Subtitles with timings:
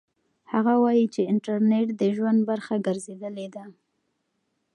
[0.51, 3.63] هغه وایي چې انټرنيټ د ژوند برخه ګرځېدلې ده.